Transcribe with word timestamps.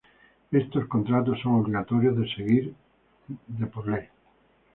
Estos 0.51 0.87
contratos 0.87 1.37
son 1.43 1.57
obligatorias 1.59 2.17
de 2.17 2.27
seguir 2.33 2.73
de 3.45 3.67
por 3.67 3.87
ley. 3.87 4.07